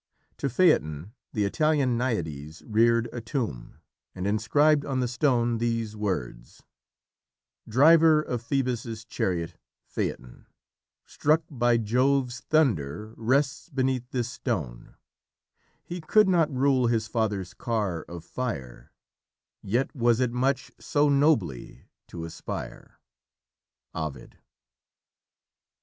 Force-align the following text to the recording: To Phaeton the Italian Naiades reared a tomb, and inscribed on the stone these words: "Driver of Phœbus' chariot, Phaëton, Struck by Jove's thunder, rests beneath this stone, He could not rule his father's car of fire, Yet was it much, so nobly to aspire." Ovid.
To 0.37 0.49
Phaeton 0.49 1.13
the 1.31 1.45
Italian 1.45 1.95
Naiades 1.95 2.63
reared 2.65 3.07
a 3.13 3.21
tomb, 3.21 3.75
and 4.15 4.25
inscribed 4.25 4.83
on 4.83 4.99
the 4.99 5.07
stone 5.07 5.59
these 5.59 5.95
words: 5.95 6.63
"Driver 7.69 8.19
of 8.19 8.41
Phœbus' 8.41 9.07
chariot, 9.07 9.57
Phaëton, 9.95 10.47
Struck 11.05 11.43
by 11.51 11.77
Jove's 11.77 12.39
thunder, 12.39 13.13
rests 13.15 13.69
beneath 13.69 14.09
this 14.09 14.27
stone, 14.31 14.95
He 15.83 16.01
could 16.01 16.27
not 16.27 16.51
rule 16.51 16.87
his 16.87 17.07
father's 17.07 17.53
car 17.53 18.01
of 18.09 18.25
fire, 18.25 18.91
Yet 19.61 19.95
was 19.95 20.19
it 20.19 20.31
much, 20.31 20.71
so 20.79 21.09
nobly 21.09 21.85
to 22.07 22.25
aspire." 22.25 22.99
Ovid. 23.93 24.39